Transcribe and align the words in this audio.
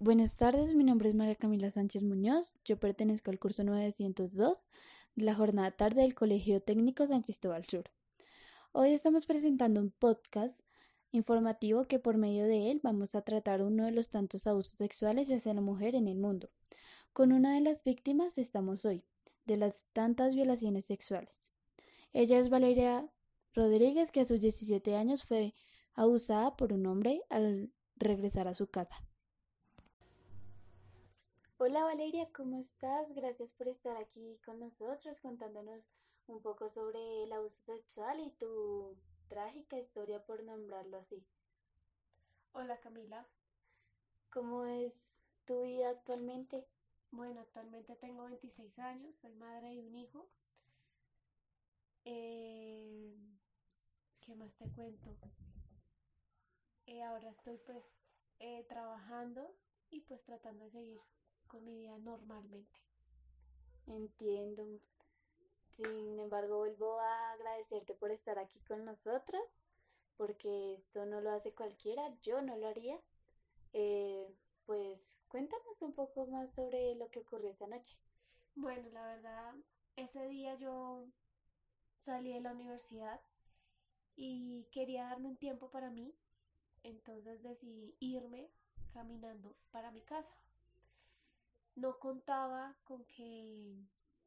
Buenas 0.00 0.36
tardes, 0.36 0.76
mi 0.76 0.84
nombre 0.84 1.08
es 1.08 1.16
María 1.16 1.34
Camila 1.34 1.70
Sánchez 1.70 2.04
Muñoz, 2.04 2.54
yo 2.64 2.78
pertenezco 2.78 3.32
al 3.32 3.40
curso 3.40 3.64
902 3.64 4.68
de 5.16 5.24
la 5.24 5.34
jornada 5.34 5.72
tarde 5.72 6.02
del 6.02 6.14
Colegio 6.14 6.60
Técnico 6.60 7.04
San 7.04 7.22
Cristóbal 7.22 7.64
Sur. 7.64 7.90
Hoy 8.70 8.92
estamos 8.92 9.26
presentando 9.26 9.80
un 9.80 9.90
podcast 9.90 10.60
informativo 11.10 11.88
que 11.88 11.98
por 11.98 12.16
medio 12.16 12.44
de 12.44 12.70
él 12.70 12.78
vamos 12.80 13.16
a 13.16 13.22
tratar 13.22 13.60
uno 13.60 13.86
de 13.86 13.90
los 13.90 14.08
tantos 14.08 14.46
abusos 14.46 14.78
sexuales 14.78 15.32
hacia 15.32 15.52
la 15.52 15.62
mujer 15.62 15.96
en 15.96 16.06
el 16.06 16.16
mundo. 16.16 16.48
Con 17.12 17.32
una 17.32 17.56
de 17.56 17.60
las 17.60 17.82
víctimas 17.82 18.38
estamos 18.38 18.84
hoy, 18.84 19.02
de 19.46 19.56
las 19.56 19.84
tantas 19.94 20.36
violaciones 20.36 20.84
sexuales. 20.84 21.50
Ella 22.12 22.38
es 22.38 22.50
Valeria 22.50 23.10
Rodríguez, 23.52 24.12
que 24.12 24.20
a 24.20 24.24
sus 24.24 24.38
17 24.38 24.94
años 24.94 25.24
fue 25.24 25.54
abusada 25.94 26.56
por 26.56 26.72
un 26.72 26.86
hombre 26.86 27.20
al 27.30 27.72
regresar 27.96 28.46
a 28.46 28.54
su 28.54 28.68
casa. 28.68 29.07
Hola 31.60 31.82
Valeria, 31.82 32.28
¿cómo 32.32 32.56
estás? 32.56 33.12
Gracias 33.14 33.50
por 33.50 33.66
estar 33.66 33.96
aquí 33.96 34.38
con 34.44 34.60
nosotros 34.60 35.18
contándonos 35.18 35.90
un 36.28 36.40
poco 36.40 36.70
sobre 36.70 37.24
el 37.24 37.32
abuso 37.32 37.60
sexual 37.64 38.20
y 38.20 38.30
tu 38.30 38.96
trágica 39.26 39.76
historia 39.76 40.24
por 40.24 40.44
nombrarlo 40.44 40.98
así. 40.98 41.20
Hola 42.52 42.78
Camila. 42.78 43.26
¿Cómo 44.30 44.66
es 44.66 45.24
tu 45.46 45.64
vida 45.64 45.90
actualmente? 45.90 46.64
Bueno, 47.10 47.40
actualmente 47.40 47.96
tengo 47.96 48.26
26 48.26 48.78
años, 48.78 49.16
soy 49.16 49.34
madre 49.34 49.74
de 49.74 49.82
un 49.82 49.96
hijo. 49.96 50.28
Eh, 52.04 53.16
¿Qué 54.20 54.36
más 54.36 54.54
te 54.54 54.70
cuento? 54.70 55.16
Eh, 56.86 57.02
ahora 57.02 57.28
estoy 57.28 57.58
pues 57.58 58.06
eh, 58.38 58.64
trabajando 58.68 59.56
y 59.90 60.02
pues 60.02 60.22
tratando 60.22 60.64
de 60.64 60.70
seguir 60.70 61.00
con 61.48 61.64
mi 61.64 61.76
vida 61.76 61.98
normalmente. 61.98 62.80
Entiendo. 63.86 64.64
Sin 65.72 66.18
embargo, 66.18 66.58
vuelvo 66.58 66.98
a 67.00 67.32
agradecerte 67.32 67.94
por 67.94 68.10
estar 68.10 68.38
aquí 68.38 68.60
con 68.60 68.84
nosotros, 68.84 69.42
porque 70.16 70.74
esto 70.74 71.06
no 71.06 71.20
lo 71.20 71.30
hace 71.30 71.52
cualquiera, 71.52 72.14
yo 72.22 72.42
no 72.42 72.56
lo 72.56 72.68
haría. 72.68 72.98
Eh, 73.72 74.34
pues 74.66 75.16
cuéntanos 75.28 75.80
un 75.82 75.92
poco 75.92 76.26
más 76.26 76.52
sobre 76.54 76.94
lo 76.96 77.10
que 77.10 77.20
ocurrió 77.20 77.50
esa 77.50 77.66
noche. 77.66 77.96
Bueno, 78.54 78.88
la 78.92 79.06
verdad, 79.06 79.54
ese 79.96 80.26
día 80.26 80.54
yo 80.56 81.06
salí 81.96 82.32
de 82.32 82.40
la 82.40 82.52
universidad 82.52 83.20
y 84.16 84.66
quería 84.72 85.04
darme 85.04 85.28
un 85.28 85.36
tiempo 85.36 85.70
para 85.70 85.90
mí, 85.90 86.12
entonces 86.82 87.42
decidí 87.42 87.94
irme 88.00 88.50
caminando 88.92 89.54
para 89.70 89.92
mi 89.92 90.02
casa. 90.02 90.34
No 91.78 91.96
contaba 92.00 92.74
con 92.82 93.04
que 93.04 93.76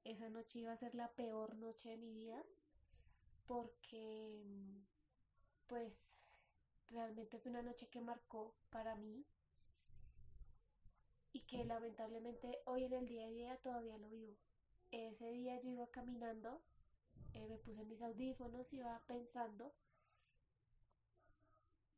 esa 0.06 0.30
noche 0.30 0.60
iba 0.60 0.72
a 0.72 0.78
ser 0.78 0.96
la 0.96 1.10
peor 1.10 1.58
noche 1.58 1.90
de 1.90 1.98
mi 1.98 2.14
vida 2.14 2.42
porque 3.46 4.42
pues 5.68 6.16
realmente 6.88 7.40
fue 7.40 7.52
una 7.52 7.62
noche 7.62 7.90
que 7.90 8.00
marcó 8.00 8.56
para 8.70 8.96
mí 8.96 9.26
y 11.34 11.42
que 11.42 11.66
lamentablemente 11.66 12.62
hoy 12.64 12.86
en 12.86 12.94
el 12.94 13.06
día 13.06 13.26
a 13.26 13.30
día 13.30 13.58
todavía 13.58 13.98
lo 13.98 14.10
vivo. 14.10 14.38
Ese 14.92 15.30
día 15.32 15.60
yo 15.60 15.72
iba 15.72 15.88
caminando, 15.88 16.62
eh, 17.34 17.46
me 17.50 17.58
puse 17.58 17.84
mis 17.84 18.02
audífonos, 18.02 18.72
iba 18.72 18.98
pensando 19.08 19.74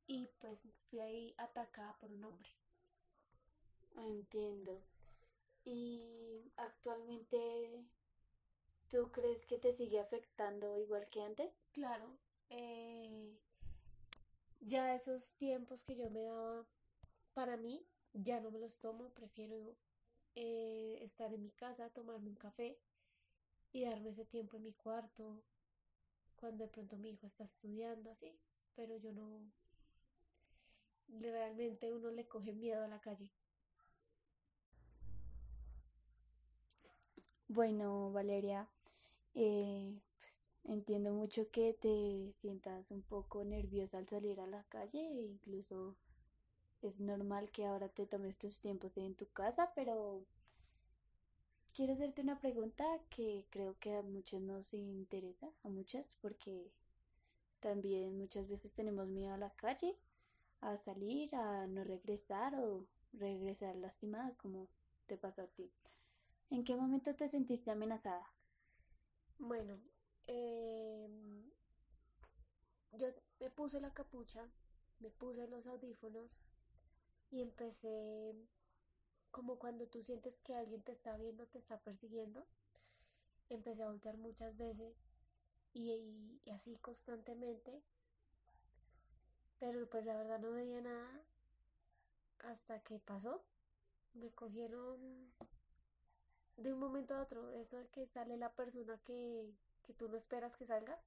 y 0.08 0.32
pues 0.40 0.64
fui 0.90 1.00
ahí 1.00 1.36
atacada 1.38 1.96
por 2.00 2.12
un 2.12 2.24
hombre. 2.24 2.50
Entiendo. 3.98 4.82
¿Y 5.66 6.52
actualmente 6.58 7.86
tú 8.90 9.12
crees 9.12 9.46
que 9.46 9.58
te 9.58 9.74
sigue 9.74 10.00
afectando 10.00 10.78
igual 10.78 11.08
que 11.10 11.22
antes? 11.22 11.64
Claro. 11.72 12.18
Eh, 12.50 13.38
ya 14.60 14.94
esos 14.96 15.36
tiempos 15.36 15.84
que 15.84 15.96
yo 15.96 16.10
me 16.10 16.24
daba 16.24 16.66
para 17.34 17.58
mí, 17.58 17.86
ya 18.14 18.40
no 18.40 18.52
me 18.52 18.60
los 18.60 18.80
tomo. 18.80 19.10
Prefiero 19.10 19.76
eh, 20.36 21.00
estar 21.02 21.34
en 21.34 21.44
mi 21.44 21.52
casa, 21.52 21.90
tomarme 21.90 22.30
un 22.30 22.36
café 22.36 22.78
y 23.72 23.86
darme 23.86 24.10
ese 24.10 24.26
tiempo 24.26 24.58
en 24.58 24.64
mi 24.64 24.74
cuarto 24.74 25.44
cuando 26.36 26.66
de 26.66 26.70
pronto 26.70 26.98
mi 26.98 27.12
hijo 27.12 27.26
está 27.26 27.44
estudiando 27.44 28.12
así. 28.12 28.38
Pero 28.76 28.98
yo 28.98 29.12
no... 29.14 29.52
Realmente 31.08 31.92
uno 31.94 32.12
le 32.12 32.28
coge 32.28 32.54
miedo 32.54 32.84
a 32.84 32.88
la 32.88 33.00
calle. 33.00 33.30
Bueno, 37.54 38.12
Valeria, 38.12 38.68
eh, 39.36 39.94
pues, 40.18 40.50
entiendo 40.64 41.12
mucho 41.14 41.52
que 41.52 41.74
te 41.76 42.32
sientas 42.34 42.90
un 42.90 43.04
poco 43.04 43.44
nerviosa 43.44 44.00
al 44.00 44.08
salir 44.08 44.40
a 44.40 44.48
la 44.48 44.64
calle, 44.70 45.00
e 45.00 45.22
incluso 45.22 45.96
es 46.82 47.00
normal 47.00 47.52
que 47.52 47.68
ahora 47.68 47.90
te 47.90 48.08
tomes 48.08 48.40
tus 48.40 48.60
tiempos 48.60 48.98
en 48.98 49.14
tu 49.14 49.28
casa, 49.28 49.72
pero 49.76 50.24
quiero 51.76 51.94
hacerte 51.94 52.24
una 52.24 52.40
pregunta 52.40 52.86
que 53.12 53.46
creo 53.52 53.78
que 53.80 53.98
a 53.98 54.02
muchos 54.02 54.42
nos 54.42 54.74
interesa, 54.74 55.52
a 55.64 55.70
muchas, 55.70 56.16
porque 56.22 56.72
también 57.60 58.18
muchas 58.18 58.48
veces 58.50 58.74
tenemos 58.74 59.10
miedo 59.10 59.32
a 59.36 59.38
la 59.38 59.52
calle, 59.52 59.96
a 60.62 60.76
salir, 60.78 61.36
a 61.36 61.68
no 61.68 61.84
regresar 61.84 62.56
o 62.56 62.88
regresar 63.14 63.76
lastimada 63.76 64.34
como 64.38 64.68
te 65.06 65.18
pasó 65.18 65.44
a 65.44 65.48
ti. 65.48 65.70
¿En 66.54 66.64
qué 66.64 66.76
momento 66.76 67.16
te 67.16 67.28
sentiste 67.28 67.72
amenazada? 67.72 68.32
Bueno, 69.40 69.80
em, 70.28 71.50
yo 72.92 73.08
me 73.40 73.50
puse 73.50 73.82
la 73.82 73.92
capucha, 73.92 74.48
me 75.00 75.10
puse 75.10 75.48
los 75.48 75.66
audífonos 75.66 76.40
y 77.32 77.42
empecé 77.42 78.36
como 79.32 79.58
cuando 79.58 79.88
tú 79.88 80.04
sientes 80.04 80.40
que 80.42 80.54
alguien 80.54 80.84
te 80.84 80.92
está 80.92 81.18
viendo, 81.18 81.48
te 81.48 81.58
está 81.58 81.80
persiguiendo. 81.80 82.46
Empecé 83.50 83.82
a 83.82 83.88
voltear 83.88 84.18
muchas 84.18 84.56
veces 84.56 84.96
y, 85.74 86.40
y 86.46 86.52
así 86.52 86.78
constantemente. 86.78 87.82
Pero 89.58 89.90
pues 89.90 90.06
la 90.06 90.16
verdad 90.16 90.40
no 90.40 90.52
veía 90.52 90.82
nada 90.82 91.24
hasta 92.38 92.80
que 92.84 93.00
pasó. 93.00 93.44
Me 94.14 94.30
cogieron 94.30 95.34
de 96.58 96.74
un 96.74 96.80
momento 96.80 97.16
a 97.16 97.22
otro, 97.22 97.52
eso 97.54 97.78
de 97.78 97.88
que 97.88 98.08
sale 98.08 98.38
la 98.38 98.52
persona 98.52 99.00
que, 99.06 99.52
que 99.84 99.94
tú 99.94 100.08
no 100.08 100.18
esperas 100.18 100.56
que 100.56 100.66
salga, 100.66 101.00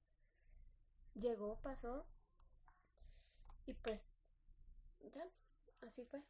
llegó, 1.15 1.55
pasó 1.61 2.05
y 3.65 3.73
pues 3.73 4.13
ya, 5.13 5.27
así 5.87 6.05
fue. 6.05 6.21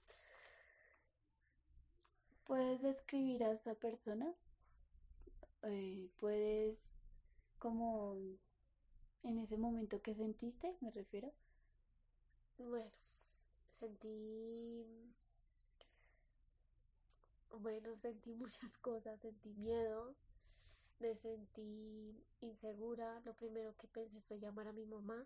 ¿Puedes 2.45 2.81
describir 2.81 3.43
a 3.43 3.51
esa 3.51 3.75
persona? 3.75 4.33
Eh, 5.63 6.09
¿Puedes 6.17 6.79
como 7.59 8.15
en 9.23 9.39
ese 9.39 9.57
momento 9.57 10.01
que 10.01 10.13
sentiste, 10.13 10.75
me 10.81 10.91
refiero? 10.91 11.33
Bueno, 12.57 12.89
sentí 13.79 15.13
bueno, 17.59 17.95
sentí 17.97 18.33
muchas 18.35 18.77
cosas, 18.77 19.19
sentí 19.19 19.53
miedo, 19.53 20.15
me 20.99 21.15
sentí 21.15 22.23
insegura, 22.41 23.21
lo 23.25 23.33
primero 23.33 23.75
que 23.77 23.87
pensé 23.87 24.21
fue 24.21 24.39
llamar 24.39 24.67
a 24.67 24.73
mi 24.73 24.85
mamá. 24.85 25.25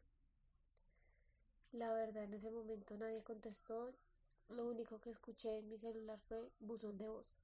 La 1.72 1.94
verdad, 1.94 2.24
en 2.24 2.34
ese 2.34 2.52
momento 2.52 2.98
nadie 2.98 3.24
contestó, 3.24 3.94
lo 4.50 4.68
único 4.68 5.00
que 5.00 5.10
escuché 5.10 5.60
en 5.60 5.70
mi 5.70 5.78
celular 5.78 6.20
fue 6.28 6.50
buzón 6.60 6.98
de 6.98 7.08
voz. 7.08 7.38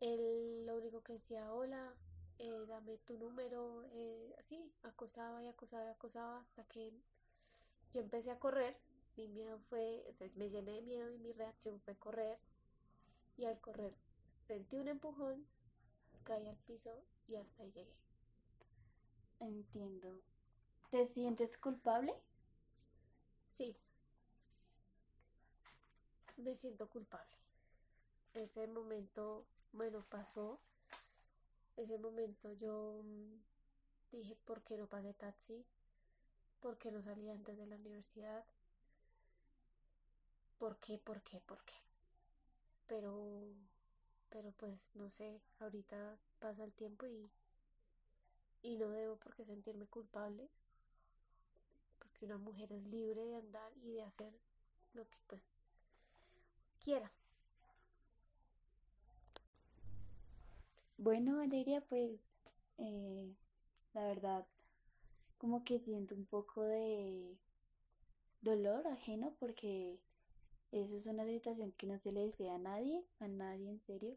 Él 0.00 0.64
lo 0.66 0.76
único 0.76 1.02
que 1.02 1.14
decía, 1.14 1.52
hola, 1.52 1.94
eh, 2.38 2.64
dame 2.66 2.96
tu 2.98 3.18
número, 3.18 3.84
eh, 3.92 4.34
así, 4.38 4.72
acosaba 4.82 5.42
y 5.42 5.48
acosaba 5.48 5.84
y 5.84 5.88
acosaba 5.90 6.40
hasta 6.40 6.64
que 6.64 6.90
yo 7.92 8.00
empecé 8.00 8.30
a 8.30 8.38
correr 8.38 8.78
mi 9.16 9.28
miedo 9.28 9.58
fue, 9.68 10.04
o 10.08 10.12
sea, 10.12 10.28
me 10.36 10.48
llené 10.48 10.72
de 10.72 10.82
miedo 10.82 11.10
y 11.10 11.18
mi 11.18 11.32
reacción 11.32 11.80
fue 11.80 11.94
correr. 11.96 12.38
Y 13.40 13.46
al 13.46 13.58
correr 13.58 13.94
sentí 14.32 14.76
un 14.76 14.86
empujón, 14.86 15.46
caí 16.24 16.46
al 16.46 16.58
piso 16.58 17.02
y 17.26 17.36
hasta 17.36 17.62
ahí 17.62 17.72
llegué. 17.72 17.96
Entiendo. 19.38 20.20
¿Te 20.90 21.06
sientes 21.06 21.56
culpable? 21.56 22.12
Sí. 23.48 23.74
Me 26.36 26.54
siento 26.54 26.86
culpable. 26.90 27.34
Ese 28.34 28.66
momento, 28.66 29.46
bueno, 29.72 30.04
pasó. 30.10 30.60
Ese 31.78 31.96
momento 31.96 32.52
yo 32.52 33.00
mm, 33.02 33.40
dije, 34.12 34.36
¿por 34.44 34.60
qué 34.64 34.76
no 34.76 34.86
pagué 34.86 35.14
taxi? 35.14 35.64
¿Por 36.60 36.76
qué 36.76 36.90
no 36.90 37.00
salí 37.00 37.30
antes 37.30 37.56
de 37.56 37.64
la 37.64 37.76
universidad? 37.76 38.44
¿por 40.58 40.76
qué? 40.76 40.98
¿Por 40.98 41.22
qué? 41.22 41.40
¿Por 41.40 41.64
qué? 41.64 41.89
Pero, 42.90 43.46
pero 44.30 44.50
pues 44.58 44.90
no 44.96 45.08
sé, 45.10 45.40
ahorita 45.60 46.18
pasa 46.40 46.64
el 46.64 46.72
tiempo 46.72 47.06
y, 47.06 47.30
y 48.62 48.74
no 48.74 48.88
debo 48.90 49.14
por 49.14 49.32
qué 49.36 49.44
sentirme 49.44 49.86
culpable, 49.86 50.48
porque 52.00 52.26
una 52.26 52.36
mujer 52.36 52.72
es 52.72 52.84
libre 52.86 53.24
de 53.24 53.36
andar 53.36 53.70
y 53.84 53.92
de 53.92 54.02
hacer 54.02 54.32
lo 54.94 55.04
que 55.08 55.18
pues 55.28 55.54
quiera. 56.82 57.12
Bueno, 60.98 61.36
Valeria, 61.36 61.80
pues 61.82 62.20
eh, 62.78 63.32
la 63.94 64.04
verdad, 64.04 64.48
como 65.38 65.62
que 65.62 65.78
siento 65.78 66.16
un 66.16 66.26
poco 66.26 66.64
de 66.64 67.38
dolor 68.42 68.84
ajeno 68.88 69.32
porque 69.38 70.00
esa 70.72 70.96
es 70.96 71.06
una 71.06 71.24
situación 71.26 71.72
que 71.72 71.86
no 71.86 71.98
se 71.98 72.12
le 72.12 72.24
desea 72.24 72.54
a 72.54 72.58
nadie, 72.58 73.04
a 73.18 73.28
nadie 73.28 73.68
en 73.70 73.80
serio. 73.80 74.16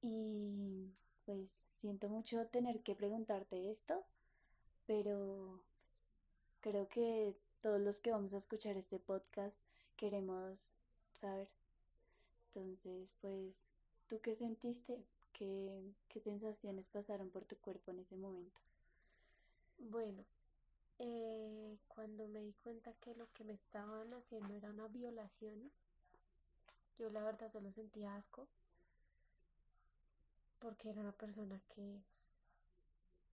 Y 0.00 0.92
pues 1.26 1.50
siento 1.76 2.08
mucho 2.08 2.46
tener 2.46 2.80
que 2.80 2.94
preguntarte 2.94 3.70
esto, 3.70 4.04
pero 4.86 5.60
creo 6.60 6.88
que 6.88 7.34
todos 7.60 7.80
los 7.80 8.00
que 8.00 8.12
vamos 8.12 8.34
a 8.34 8.38
escuchar 8.38 8.76
este 8.76 8.98
podcast 8.98 9.60
queremos 9.96 10.72
saber. 11.14 11.48
Entonces, 12.46 13.08
pues, 13.20 13.56
¿tú 14.08 14.20
qué 14.20 14.34
sentiste? 14.34 15.04
¿Qué, 15.32 15.82
qué 16.08 16.20
sensaciones 16.20 16.86
pasaron 16.88 17.30
por 17.30 17.44
tu 17.44 17.56
cuerpo 17.56 17.90
en 17.90 18.00
ese 18.00 18.16
momento? 18.16 18.60
Bueno, 19.78 20.24
eh, 20.98 21.78
cuando 21.88 22.26
me 22.28 22.40
di 22.40 22.52
cuenta 22.62 22.92
que 22.94 23.14
lo 23.14 23.30
que 23.32 23.44
me 23.44 23.52
estaban 23.52 24.12
haciendo 24.14 24.54
era 24.54 24.70
una 24.70 24.88
violación, 24.88 25.70
yo 26.98 27.10
la 27.10 27.22
verdad 27.22 27.50
solo 27.50 27.70
sentía 27.70 28.16
asco, 28.16 28.48
porque 30.58 30.90
era 30.90 31.00
una 31.00 31.12
persona 31.12 31.60
que, 31.68 32.00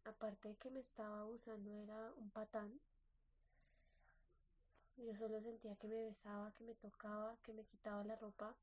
aparte 0.06 0.50
de 0.50 0.56
que 0.56 0.70
me 0.70 0.80
estaba 0.80 1.22
abusando, 1.22 1.72
era 1.72 2.14
un 2.18 2.30
patán. 2.30 2.80
Yo 4.98 5.16
solo 5.16 5.42
sentía 5.42 5.76
que 5.76 5.88
me 5.88 6.02
besaba, 6.02 6.52
que 6.54 6.64
me 6.64 6.74
tocaba, 6.76 7.36
que 7.44 7.54
me 7.54 7.64
quitaba 7.64 8.04
la 8.04 8.16
ropa. 8.16 8.56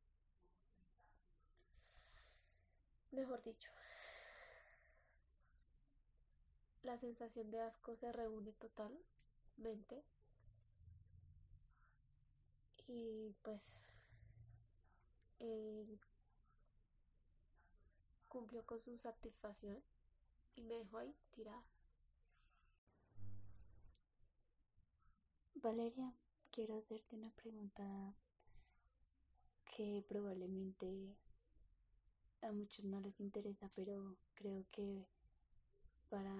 Mejor 3.10 3.42
dicho, 3.42 3.70
la 6.82 6.98
sensación 6.98 7.50
de 7.50 7.60
asco 7.60 7.94
se 7.96 8.12
reúne 8.12 8.52
totalmente. 8.52 10.04
Y 12.86 13.34
pues 13.42 13.78
él 15.38 15.98
cumplió 18.28 18.64
con 18.66 18.80
su 18.80 18.98
satisfacción 18.98 19.82
y 20.54 20.62
me 20.62 20.74
dejó 20.74 20.98
ahí 20.98 21.14
tirada. 21.30 21.64
Valeria, 25.54 26.12
quiero 26.50 26.76
hacerte 26.76 27.14
una 27.14 27.30
pregunta 27.30 28.16
que 29.76 30.04
probablemente 30.08 31.16
a 32.42 32.50
muchos 32.50 32.84
no 32.84 33.00
les 33.00 33.20
interesa, 33.20 33.70
pero 33.74 34.16
creo 34.34 34.66
que 34.72 35.06
para 36.12 36.34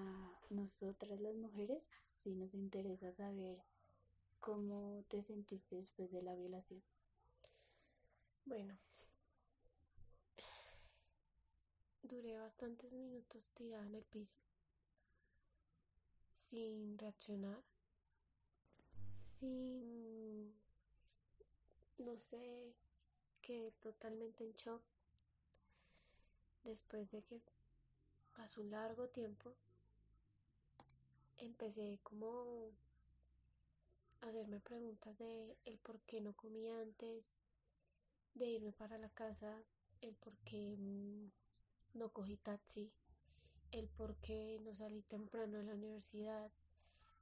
nosotras 0.51 1.19
las 1.23 1.35
mujeres 1.35 1.83
sí 2.23 2.35
nos 2.35 2.53
interesa 2.53 3.11
saber 3.11 3.57
cómo 4.39 5.03
te 5.09 5.23
sentiste 5.23 5.77
después 5.77 6.13
de 6.13 6.21
la 6.21 6.35
violación. 6.35 6.83
Bueno, 8.45 8.77
duré 12.03 12.37
bastantes 12.37 12.93
minutos 12.93 13.51
tirada 13.55 13.87
en 13.87 13.95
el 13.95 14.05
piso, 14.05 14.37
sin 16.35 16.99
reaccionar, 16.99 17.63
sin, 19.17 20.53
no 21.97 22.19
sé, 22.19 22.75
quedé 23.41 23.71
totalmente 23.81 24.45
en 24.45 24.53
shock 24.53 24.83
después 26.63 27.11
de 27.11 27.23
que 27.23 27.41
pasó 28.34 28.61
un 28.61 28.70
largo 28.70 29.08
tiempo, 29.08 29.55
empecé 31.38 31.99
como 32.02 32.70
a 34.20 34.29
hacerme 34.29 34.61
preguntas 34.61 35.17
de 35.19 35.56
el 35.64 35.79
por 35.79 36.00
qué 36.00 36.20
no 36.20 36.32
comía 36.34 36.81
antes 36.81 37.25
de 38.34 38.46
irme 38.46 38.73
para 38.73 38.99
la 38.99 39.11
casa, 39.11 39.62
el 40.00 40.14
por 40.14 40.37
qué 40.38 40.76
mm, 40.79 41.31
no 41.94 42.11
cogí 42.11 42.37
taxi, 42.37 42.93
el 43.73 43.88
por 43.88 44.17
qué 44.17 44.61
no 44.62 44.75
salí 44.75 45.02
temprano 45.02 45.58
de 45.58 45.64
la 45.64 45.75
universidad, 45.75 46.50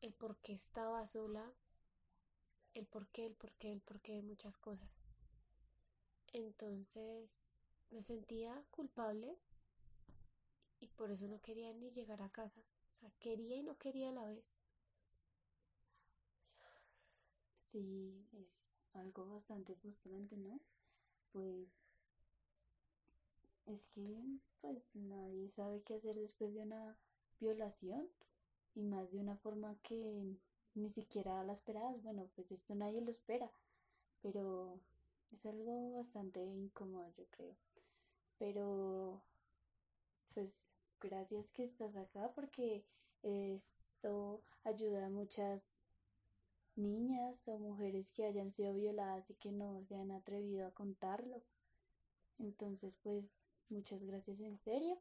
el 0.02 0.12
por 0.12 0.36
qué 0.38 0.52
estaba 0.52 1.06
sola, 1.06 1.52
el 2.74 2.86
por 2.86 3.08
qué, 3.08 3.26
el 3.26 3.34
por 3.34 3.52
qué, 3.52 3.72
el 3.72 3.80
por 3.80 4.00
qué 4.00 4.14
de 4.14 4.22
muchas 4.22 4.56
cosas. 4.58 4.90
Entonces 6.32 7.30
me 7.90 8.02
sentía 8.02 8.62
culpable 8.70 9.36
y 10.80 10.88
por 10.88 11.10
eso 11.10 11.26
no 11.28 11.40
quería 11.40 11.72
ni 11.72 11.90
llegar 11.90 12.22
a 12.22 12.30
casa. 12.30 12.60
O 12.92 12.96
sea, 12.96 13.10
quería 13.20 13.56
y 13.56 13.62
no 13.62 13.76
quería 13.78 14.10
a 14.10 14.12
la 14.12 14.24
vez. 14.24 14.56
Sí, 17.60 18.26
es 18.32 18.74
algo 18.94 19.26
bastante 19.28 19.74
frustrante, 19.76 20.36
¿no? 20.36 20.60
Pues 21.32 21.68
es 23.66 23.86
que 23.86 24.18
pues 24.60 24.90
nadie 24.94 25.48
sabe 25.50 25.82
qué 25.82 25.94
hacer 25.94 26.16
después 26.16 26.52
de 26.54 26.60
una 26.62 26.96
violación 27.38 28.08
y 28.74 28.82
más 28.82 29.10
de 29.12 29.18
una 29.18 29.36
forma 29.36 29.76
que 29.82 30.36
ni 30.74 30.90
siquiera 30.90 31.44
la 31.44 31.52
esperabas. 31.52 32.02
Bueno, 32.02 32.28
pues 32.34 32.52
esto 32.52 32.74
nadie 32.74 33.00
lo 33.00 33.10
espera, 33.10 33.50
pero 34.22 34.80
es 35.32 35.46
algo 35.46 35.92
bastante 35.92 36.44
incómodo, 36.44 37.10
yo 37.16 37.24
creo. 37.30 37.56
Pero 38.38 39.22
pues 40.34 40.74
gracias 41.00 41.50
que 41.50 41.64
estás 41.64 41.96
acá 41.96 42.32
porque 42.34 42.84
esto 43.22 44.42
ayuda 44.64 45.06
a 45.06 45.10
muchas 45.10 45.80
niñas 46.76 47.46
o 47.48 47.58
mujeres 47.58 48.10
que 48.10 48.24
hayan 48.24 48.52
sido 48.52 48.74
violadas 48.74 49.30
y 49.30 49.34
que 49.34 49.52
no 49.52 49.82
se 49.84 49.96
han 49.96 50.10
atrevido 50.10 50.66
a 50.66 50.72
contarlo. 50.72 51.42
Entonces, 52.38 52.96
pues, 53.02 53.36
muchas 53.68 54.04
gracias 54.04 54.40
en 54.40 54.56
serio. 54.56 54.98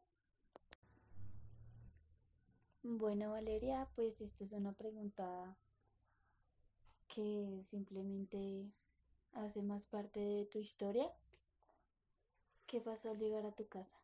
Bueno, 2.84 3.32
Valeria, 3.32 3.88
pues 3.96 4.22
esta 4.22 4.44
es 4.44 4.52
una 4.52 4.74
pregunta 4.74 5.58
que 7.08 7.64
simplemente 7.70 8.72
hace 9.34 9.62
más 9.62 9.86
parte 9.86 10.20
de 10.20 10.46
tu 10.46 10.60
historia. 10.60 11.12
¿Qué 12.68 12.82
pasó 12.82 13.12
al 13.12 13.20
llegar 13.20 13.46
a 13.46 13.52
tu 13.52 13.68
casa? 13.68 13.99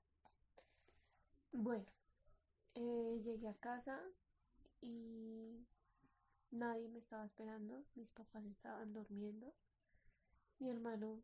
Bueno, 1.57 1.85
eh, 2.75 3.21
llegué 3.23 3.47
a 3.47 3.53
casa 3.55 3.99
y 4.81 5.65
nadie 6.51 6.89
me 6.89 6.99
estaba 6.99 7.25
esperando. 7.25 7.83
Mis 7.95 8.11
papás 8.11 8.45
estaban 8.45 8.93
durmiendo. 8.93 9.53
Mi 10.59 10.69
hermano 10.69 11.21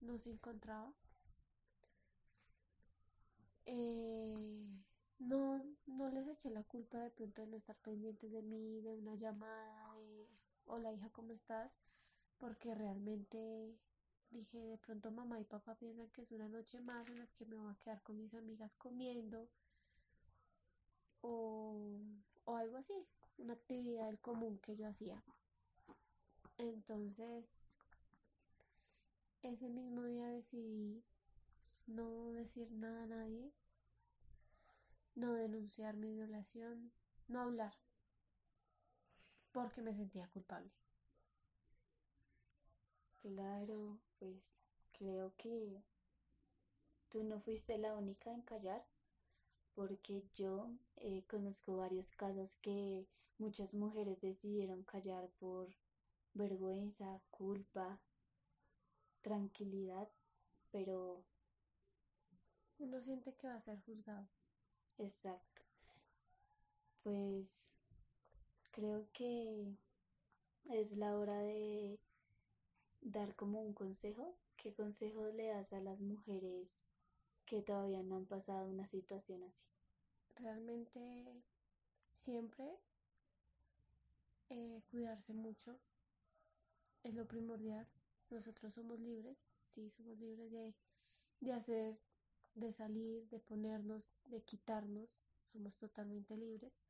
no 0.00 0.18
se 0.18 0.30
encontraba. 0.30 0.92
Eh, 3.66 4.34
no, 5.18 5.62
no 5.86 6.10
les 6.10 6.26
eché 6.28 6.50
la 6.50 6.62
culpa 6.64 6.98
de 6.98 7.10
pronto 7.10 7.42
de 7.42 7.48
no 7.48 7.56
estar 7.56 7.76
pendientes 7.76 8.30
de 8.32 8.42
mí, 8.42 8.80
de 8.82 8.94
una 8.94 9.14
llamada, 9.14 9.94
de 9.96 10.26
hola 10.66 10.92
hija, 10.92 11.08
¿cómo 11.10 11.32
estás? 11.32 11.70
Porque 12.38 12.74
realmente 12.74 13.76
dije, 14.30 14.58
de 14.58 14.78
pronto 14.78 15.10
mamá 15.10 15.40
y 15.40 15.44
papá 15.44 15.74
piensan 15.74 16.08
que 16.10 16.22
es 16.22 16.30
una 16.30 16.48
noche 16.48 16.80
más 16.80 17.08
en 17.10 17.18
las 17.18 17.32
que 17.32 17.46
me 17.46 17.56
voy 17.56 17.72
a 17.72 17.78
quedar 17.78 18.02
con 18.02 18.16
mis 18.18 18.34
amigas 18.34 18.74
comiendo 18.76 19.48
o, 21.20 21.98
o 22.44 22.56
algo 22.56 22.76
así, 22.76 23.06
una 23.38 23.54
actividad 23.54 24.18
común 24.20 24.58
que 24.58 24.76
yo 24.76 24.86
hacía. 24.86 25.22
Entonces, 26.58 27.48
ese 29.42 29.68
mismo 29.68 30.04
día 30.04 30.26
decidí 30.28 31.02
no 31.86 32.30
decir 32.32 32.70
nada 32.72 33.04
a 33.04 33.06
nadie, 33.06 33.52
no 35.14 35.34
denunciar 35.34 35.96
mi 35.96 36.12
violación, 36.12 36.92
no 37.28 37.40
hablar, 37.40 37.74
porque 39.52 39.82
me 39.82 39.94
sentía 39.94 40.28
culpable. 40.28 40.70
Claro, 43.22 43.98
pues 44.18 44.42
creo 44.92 45.32
que 45.38 45.82
tú 47.10 47.22
no 47.24 47.40
fuiste 47.40 47.76
la 47.78 47.94
única 47.94 48.32
en 48.32 48.42
callar, 48.42 48.84
porque 49.74 50.24
yo 50.34 50.70
eh, 50.96 51.24
conozco 51.28 51.76
varios 51.76 52.10
casos 52.12 52.56
que 52.62 53.06
muchas 53.38 53.74
mujeres 53.74 54.20
decidieron 54.20 54.82
callar 54.84 55.28
por 55.38 55.68
vergüenza, 56.34 57.20
culpa 57.30 58.00
tranquilidad, 59.22 60.08
pero... 60.70 61.24
Uno 62.80 63.00
siente 63.00 63.34
que 63.34 63.46
va 63.46 63.54
a 63.54 63.60
ser 63.60 63.78
juzgado. 63.82 64.26
Exacto. 64.98 65.62
Pues 67.02 67.70
creo 68.70 69.06
que 69.12 69.76
es 70.70 70.92
la 70.92 71.16
hora 71.16 71.38
de 71.42 71.98
dar 73.00 73.34
como 73.34 73.60
un 73.60 73.72
consejo. 73.72 74.34
¿Qué 74.56 74.72
consejo 74.74 75.26
le 75.28 75.48
das 75.48 75.72
a 75.72 75.80
las 75.80 76.00
mujeres 76.00 76.82
que 77.46 77.62
todavía 77.62 78.02
no 78.02 78.16
han 78.16 78.26
pasado 78.26 78.68
una 78.68 78.86
situación 78.86 79.42
así? 79.42 79.64
Realmente 80.36 81.42
siempre 82.14 82.78
eh, 84.50 84.82
cuidarse 84.90 85.32
mucho 85.32 85.78
es 87.02 87.14
lo 87.14 87.26
primordial. 87.26 87.86
Nosotros 88.30 88.74
somos 88.74 89.00
libres, 89.00 89.48
sí, 89.62 89.90
somos 89.90 90.18
libres 90.18 90.52
de, 90.52 90.74
de 91.40 91.52
hacer, 91.52 91.98
de 92.54 92.72
salir, 92.72 93.28
de 93.28 93.40
ponernos, 93.40 94.12
de 94.26 94.42
quitarnos, 94.42 95.10
somos 95.52 95.76
totalmente 95.76 96.36
libres, 96.36 96.80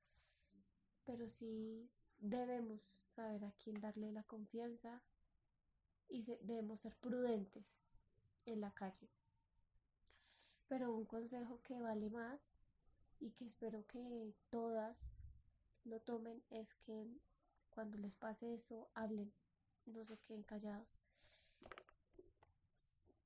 pero 1.05 1.29
sí 1.29 1.89
debemos 2.19 3.01
saber 3.09 3.45
a 3.45 3.53
quién 3.53 3.81
darle 3.81 4.13
la 4.13 4.23
confianza 4.25 5.03
y 6.11 6.23
debemos 6.43 6.81
ser 6.81 6.97
prudentes 6.97 7.79
en 8.47 8.61
la 8.61 8.73
calle. 8.73 9.09
Pero 10.69 10.95
un 10.95 11.05
consejo 11.05 11.61
que 11.63 11.81
vale 11.81 12.11
más 12.11 12.53
y 13.19 13.31
que 13.31 13.45
espero 13.45 13.87
que 13.87 14.35
todas 14.51 14.99
lo 15.85 16.01
tomen 16.01 16.43
es 16.51 16.75
que 16.75 17.07
cuando 17.71 17.97
les 17.99 18.17
pase 18.17 18.55
eso 18.55 18.91
hablen, 18.95 19.33
no 19.87 20.05
se 20.05 20.19
queden 20.19 20.43
callados. 20.43 21.01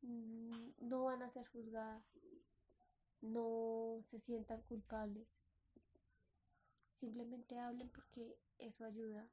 Mm, 0.03 0.71
no 0.81 1.05
van 1.05 1.23
a 1.23 1.31
ser 1.31 1.47
juzgadas, 1.47 2.21
no 3.21 4.01
se 4.03 4.19
sientan 4.19 4.63
culpables. 4.63 5.29
Simplemente 6.93 7.59
hablen 7.59 7.89
porque 7.89 8.39
eso 8.59 8.85
ayuda. 8.85 9.29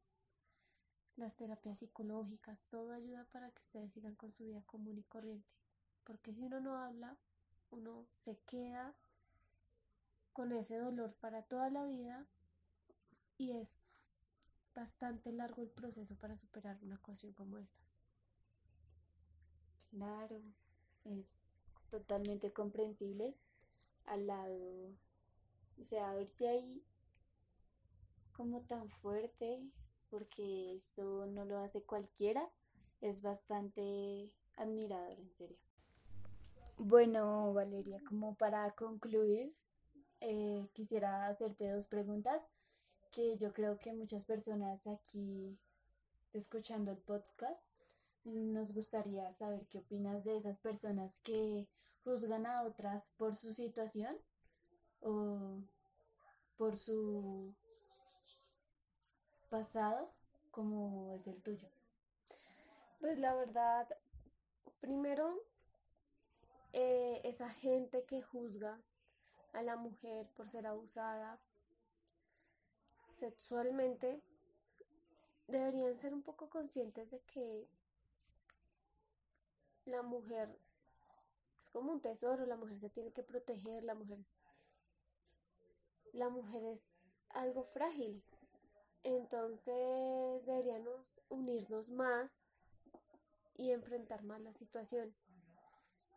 Las 1.16 1.36
terapias 1.36 1.80
psicológicas, 1.80 2.66
todo 2.70 2.94
ayuda 2.94 3.26
para 3.32 3.52
que 3.52 3.62
ustedes 3.62 3.92
sigan 3.94 4.16
con 4.16 4.32
su 4.32 4.44
vida 4.46 4.62
común 4.66 4.98
y 4.98 5.04
corriente. 5.04 5.50
Porque 6.04 6.34
si 6.34 6.44
uno 6.44 6.60
no 6.60 6.78
habla, 6.78 7.18
uno 7.70 8.06
se 8.12 8.38
queda 8.40 8.96
con 10.34 10.52
ese 10.54 10.78
dolor 10.78 11.14
para 11.16 11.44
toda 11.44 11.70
la 11.70 11.86
vida 11.86 12.26
y 13.38 13.52
es 13.52 13.70
bastante 14.74 15.32
largo 15.32 15.62
el 15.62 15.70
proceso 15.70 16.16
para 16.16 16.38
superar 16.38 16.78
una 16.82 16.96
ecuación 16.96 17.34
como 17.34 17.58
estas. 17.58 18.00
Claro, 19.92 20.42
es 21.04 21.26
totalmente 21.90 22.54
comprensible 22.54 23.36
al 24.06 24.28
lado, 24.28 24.96
o 25.80 25.84
sea, 25.84 26.14
verte 26.14 26.48
ahí 26.48 26.84
como 28.32 28.62
tan 28.62 28.90
fuerte, 28.90 29.62
porque 30.12 30.76
esto 30.76 31.26
no 31.26 31.46
lo 31.46 31.58
hace 31.58 31.82
cualquiera, 31.82 32.48
es 33.00 33.20
bastante 33.22 34.30
admirador, 34.58 35.18
en 35.18 35.32
serio. 35.32 35.58
Bueno, 36.78 37.54
Valeria, 37.54 38.00
como 38.08 38.36
para 38.36 38.70
concluir, 38.72 39.56
eh, 40.20 40.68
quisiera 40.74 41.28
hacerte 41.28 41.72
dos 41.72 41.88
preguntas 41.88 42.42
que 43.12 43.38
yo 43.38 43.54
creo 43.54 43.80
que 43.80 43.94
muchas 43.94 44.24
personas 44.24 44.86
aquí 44.86 45.58
escuchando 46.34 46.92
el 46.92 46.98
podcast 46.98 47.62
nos 48.24 48.74
gustaría 48.74 49.32
saber 49.32 49.66
qué 49.68 49.80
opinas 49.80 50.24
de 50.24 50.38
esas 50.38 50.60
personas 50.60 51.20
que 51.20 51.68
juzgan 52.04 52.46
a 52.46 52.64
otras 52.64 53.10
por 53.18 53.36
su 53.36 53.54
situación 53.54 54.16
o 55.02 55.60
por 56.58 56.78
su 56.78 57.54
pasado 59.52 60.10
como 60.50 61.14
es 61.14 61.28
el 61.28 61.42
tuyo. 61.44 61.68
Pues 63.02 63.20
la 63.20 63.36
verdad, 63.36 63.86
primero, 64.80 65.44
eh, 66.72 67.20
esa 67.26 67.50
gente 67.50 68.06
que 68.06 68.22
juzga 68.22 68.80
a 69.52 69.62
la 69.62 69.76
mujer 69.76 70.28
por 70.38 70.48
ser 70.50 70.66
abusada 70.66 71.38
sexualmente 73.10 74.22
deberían 75.48 75.98
ser 75.98 76.14
un 76.14 76.22
poco 76.22 76.50
conscientes 76.50 77.12
de 77.12 77.20
que 77.20 77.68
la 79.84 80.02
mujer 80.02 80.58
es 81.60 81.68
como 81.68 81.92
un 81.92 82.00
tesoro, 82.00 82.46
la 82.46 82.56
mujer 82.56 82.78
se 82.78 82.90
tiene 82.90 83.12
que 83.12 83.24
proteger, 83.24 83.84
la 83.84 83.96
mujer 83.96 84.20
la 86.14 86.30
mujer 86.30 86.64
es 86.66 87.14
algo 87.30 87.64
frágil. 87.64 88.24
Entonces 89.04 90.46
deberíamos 90.46 91.22
unirnos 91.30 91.90
más 91.90 92.42
y 93.58 93.72
enfrentar 93.72 94.24
más 94.24 94.42
la 94.42 94.54
situación. 94.54 95.14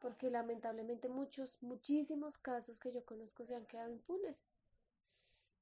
Porque 0.01 0.31
lamentablemente 0.31 1.09
muchos, 1.09 1.63
muchísimos 1.63 2.37
casos 2.37 2.79
que 2.79 2.93
yo 2.93 3.05
conozco 3.05 3.47
se 3.47 3.55
han 3.55 3.67
quedado 3.67 3.91
impunes. 3.91 4.49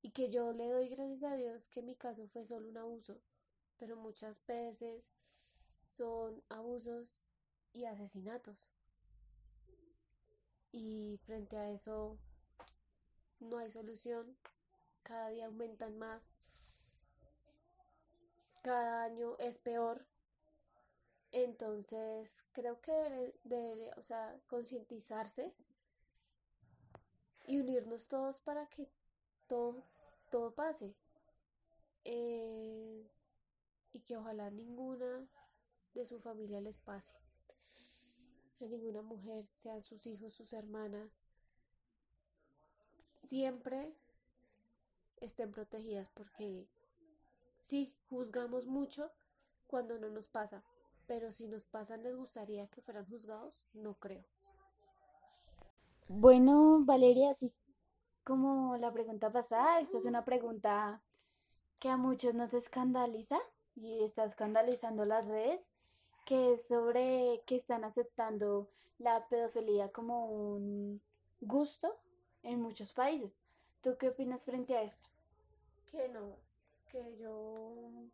Y 0.02 0.10
que 0.10 0.30
yo 0.30 0.52
le 0.52 0.68
doy 0.68 0.88
gracias 0.88 1.22
a 1.22 1.36
Dios 1.36 1.68
que 1.68 1.80
mi 1.80 1.94
caso 1.94 2.26
fue 2.26 2.44
solo 2.44 2.68
un 2.68 2.76
abuso. 2.76 3.20
Pero 3.78 3.96
muchas 3.96 4.44
veces 4.46 5.12
son 5.86 6.42
abusos 6.48 7.20
y 7.72 7.84
asesinatos. 7.84 8.70
Y 10.72 11.20
frente 11.24 11.56
a 11.56 11.70
eso 11.70 12.18
no 13.38 13.58
hay 13.58 13.70
solución. 13.70 14.36
Cada 15.02 15.28
día 15.28 15.46
aumentan 15.46 15.98
más. 15.98 16.34
Cada 18.62 19.04
año 19.04 19.36
es 19.38 19.58
peor. 19.58 20.06
Entonces 21.32 22.44
creo 22.52 22.80
que 22.80 23.34
debería, 23.44 23.94
o 23.96 24.02
sea, 24.02 24.38
concientizarse 24.46 25.54
y 27.46 27.58
unirnos 27.58 28.06
todos 28.06 28.40
para 28.40 28.66
que 28.68 28.88
todo, 29.48 29.82
todo 30.30 30.54
pase. 30.54 30.94
Eh, 32.04 33.06
y 33.92 34.00
que 34.00 34.16
ojalá 34.16 34.50
ninguna 34.50 35.26
de 35.94 36.04
su 36.04 36.20
familia 36.20 36.60
les 36.60 36.78
pase 36.78 37.12
ninguna 38.68 39.02
mujer, 39.02 39.46
sean 39.52 39.82
sus 39.82 40.06
hijos, 40.06 40.34
sus 40.34 40.52
hermanas, 40.52 41.20
siempre 43.14 43.92
estén 45.20 45.52
protegidas 45.52 46.08
porque 46.10 46.66
sí, 47.62 47.96
juzgamos 48.10 48.66
mucho 48.66 49.10
cuando 49.66 49.98
no 49.98 50.10
nos 50.10 50.28
pasa, 50.28 50.62
pero 51.06 51.32
si 51.32 51.46
nos 51.46 51.64
pasa, 51.64 51.96
¿les 51.96 52.14
gustaría 52.14 52.66
que 52.66 52.82
fueran 52.82 53.06
juzgados? 53.06 53.64
No 53.72 53.94
creo. 53.94 54.24
Bueno, 56.08 56.80
Valeria, 56.84 57.30
así 57.30 57.54
como 58.24 58.76
la 58.76 58.92
pregunta 58.92 59.30
pasada, 59.30 59.80
esta 59.80 59.96
es 59.96 60.04
una 60.04 60.24
pregunta 60.24 61.02
que 61.78 61.88
a 61.88 61.96
muchos 61.96 62.34
nos 62.34 62.52
escandaliza 62.52 63.38
y 63.74 64.02
está 64.02 64.24
escandalizando 64.24 65.04
las 65.04 65.26
redes 65.26 65.70
que 66.26 66.52
es 66.52 66.68
sobre 66.68 67.42
que 67.46 67.56
están 67.56 67.84
aceptando 67.84 68.68
la 68.98 69.26
pedofilia 69.28 69.90
como 69.90 70.26
un 70.26 71.00
gusto 71.40 71.96
en 72.42 72.60
muchos 72.60 72.92
países. 72.92 73.40
¿Tú 73.80 73.96
qué 73.98 74.10
opinas 74.10 74.44
frente 74.44 74.76
a 74.76 74.82
esto? 74.82 75.06
Que 75.90 76.08
no, 76.08 76.36
que 76.92 77.16
yo, 77.16 77.32
o 77.32 78.10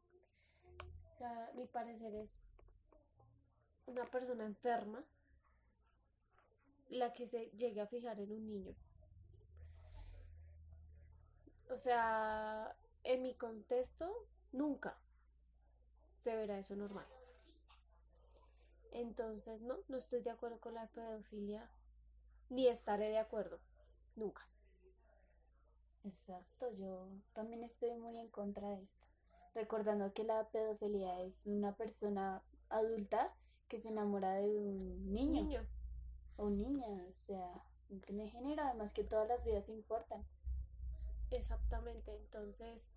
sea, 1.18 1.50
mi 1.56 1.66
parecer 1.66 2.14
es 2.14 2.52
una 3.86 4.04
persona 4.04 4.44
enferma 4.44 5.04
la 6.88 7.12
que 7.12 7.26
se 7.26 7.50
llegue 7.56 7.80
a 7.80 7.88
fijar 7.88 8.20
en 8.20 8.30
un 8.30 8.46
niño. 8.46 8.74
O 11.70 11.76
sea, 11.76 12.76
en 13.02 13.22
mi 13.22 13.34
contexto, 13.34 14.28
nunca 14.52 14.96
se 16.14 16.36
verá 16.36 16.58
eso 16.58 16.76
normal. 16.76 17.06
Entonces, 18.92 19.60
no, 19.60 19.78
no 19.88 19.96
estoy 19.96 20.22
de 20.22 20.30
acuerdo 20.30 20.60
con 20.60 20.74
la 20.74 20.86
pedofilia, 20.86 21.68
ni 22.48 22.68
estaré 22.68 23.08
de 23.08 23.18
acuerdo, 23.18 23.58
nunca. 24.14 24.46
Exacto, 26.04 26.70
yo 26.72 27.08
también 27.32 27.62
estoy 27.64 27.94
muy 27.94 28.18
en 28.18 28.28
contra 28.28 28.70
de 28.70 28.82
esto. 28.82 29.06
Recordando 29.54 30.12
que 30.12 30.24
la 30.24 30.48
pedofilia 30.48 31.20
es 31.22 31.42
una 31.44 31.74
persona 31.76 32.42
adulta 32.68 33.34
que 33.68 33.78
se 33.78 33.88
enamora 33.90 34.34
de 34.34 34.48
un 34.48 35.12
niño. 35.12 35.42
niño. 35.42 35.66
O 36.36 36.50
niña, 36.50 36.86
o 37.08 37.12
sea, 37.12 37.50
no 37.88 38.00
tiene 38.00 38.30
género, 38.30 38.62
además 38.62 38.92
que 38.92 39.04
todas 39.04 39.28
las 39.28 39.44
vidas 39.44 39.68
importan. 39.68 40.24
Exactamente, 41.30 42.14
entonces 42.14 42.88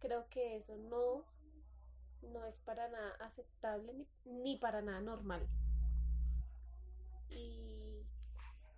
creo 0.00 0.28
que 0.28 0.56
eso 0.56 0.76
no 0.76 1.24
no 2.22 2.44
es 2.44 2.58
para 2.58 2.88
nada 2.88 3.14
aceptable 3.20 4.06
ni, 4.24 4.56
para 4.56 4.82
nada 4.82 5.00
normal. 5.00 5.48
y, 7.30 8.04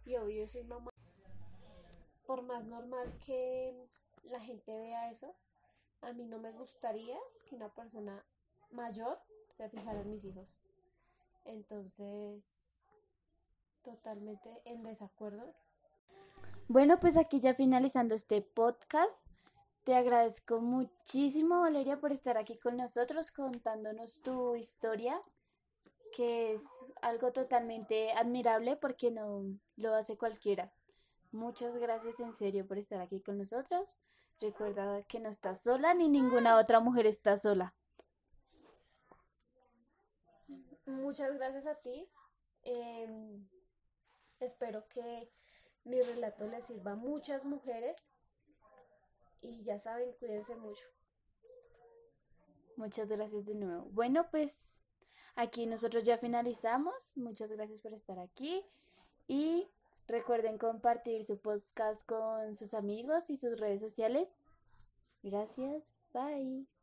y 0.04 0.16
obvio 0.16 0.46
soy 0.46 0.64
mamá. 0.64 0.89
Por 2.30 2.42
más 2.42 2.64
normal 2.64 3.12
que 3.26 3.74
la 4.22 4.38
gente 4.38 4.72
vea 4.72 5.10
eso, 5.10 5.34
a 6.00 6.12
mí 6.12 6.26
no 6.26 6.38
me 6.38 6.52
gustaría 6.52 7.18
que 7.44 7.56
una 7.56 7.68
persona 7.70 8.24
mayor 8.70 9.18
se 9.50 9.68
fijara 9.68 10.02
en 10.02 10.10
mis 10.10 10.24
hijos. 10.24 10.48
Entonces, 11.44 12.44
totalmente 13.82 14.62
en 14.64 14.84
desacuerdo. 14.84 15.52
Bueno, 16.68 17.00
pues 17.00 17.16
aquí 17.16 17.40
ya 17.40 17.52
finalizando 17.52 18.14
este 18.14 18.42
podcast, 18.42 19.26
te 19.82 19.96
agradezco 19.96 20.60
muchísimo, 20.60 21.62
Valeria, 21.62 21.98
por 21.98 22.12
estar 22.12 22.38
aquí 22.38 22.56
con 22.58 22.76
nosotros 22.76 23.32
contándonos 23.32 24.22
tu 24.22 24.54
historia, 24.54 25.20
que 26.14 26.52
es 26.52 26.92
algo 27.02 27.32
totalmente 27.32 28.12
admirable 28.12 28.76
porque 28.76 29.10
no 29.10 29.46
lo 29.74 29.94
hace 29.96 30.16
cualquiera. 30.16 30.72
Muchas 31.32 31.76
gracias 31.78 32.18
en 32.20 32.34
serio 32.34 32.66
por 32.66 32.78
estar 32.78 33.00
aquí 33.00 33.20
con 33.20 33.38
nosotros. 33.38 34.00
Recuerda 34.40 35.02
que 35.04 35.20
no 35.20 35.28
estás 35.28 35.62
sola 35.62 35.94
ni 35.94 36.08
ninguna 36.08 36.58
otra 36.58 36.80
mujer 36.80 37.06
está 37.06 37.38
sola. 37.38 37.74
Muchas 40.86 41.34
gracias 41.34 41.66
a 41.66 41.76
ti. 41.76 42.08
Em, 42.62 43.46
espero 44.40 44.88
que 44.88 45.30
mi 45.84 46.02
relato 46.02 46.46
le 46.46 46.60
sirva 46.60 46.92
a 46.92 46.96
muchas 46.96 47.44
mujeres 47.44 48.12
y 49.40 49.62
ya 49.62 49.78
saben, 49.78 50.12
cuídense 50.18 50.56
mucho. 50.56 50.84
Muchas 52.76 53.08
gracias 53.08 53.44
de 53.44 53.54
nuevo. 53.54 53.84
Bueno, 53.90 54.28
pues 54.30 54.80
aquí 55.34 55.66
nosotros 55.66 56.02
ya 56.02 56.18
finalizamos. 56.18 57.16
Muchas 57.16 57.50
gracias 57.50 57.80
por 57.80 57.92
estar 57.92 58.18
aquí 58.18 58.64
y 59.28 59.68
recuerden 60.10 60.58
compartir 60.58 61.24
su 61.24 61.38
podcast 61.38 62.04
con 62.04 62.54
sus 62.56 62.74
amigos 62.74 63.30
y 63.30 63.36
sus 63.36 63.58
redes 63.58 63.80
sociales. 63.80 64.32
Gracias. 65.22 66.02
Bye. 66.12 66.79